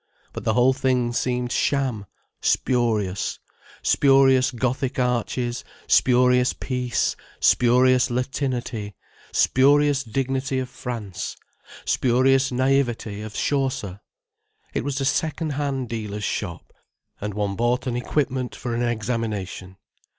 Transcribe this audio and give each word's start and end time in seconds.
But 0.33 0.45
the 0.45 0.55
whole 0.55 0.73
thing 0.73 1.13
seemed 1.13 1.51
sham, 1.51 2.07
spurious; 2.41 3.37
spurious 3.83 4.49
Gothic 4.49 4.97
arches, 4.97 5.63
spurious 5.85 6.53
peace, 6.53 7.15
spurious 7.39 8.09
Latinity, 8.09 8.95
spurious 9.31 10.03
dignity 10.03 10.57
of 10.57 10.69
France, 10.69 11.35
spurious 11.85 12.49
naïveté 12.49 13.23
of 13.23 13.35
Chaucer. 13.35 14.01
It 14.73 14.83
was 14.83 14.99
a 14.99 15.05
second 15.05 15.51
hand 15.51 15.87
dealer's 15.87 16.23
shop, 16.23 16.73
and 17.21 17.35
one 17.35 17.55
bought 17.55 17.85
an 17.85 17.95
equipment 17.95 18.55
for 18.55 18.73
an 18.73 18.81
examination. 18.81 19.77